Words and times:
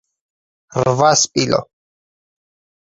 რვა 0.87 1.11
სპილო. 1.25 1.63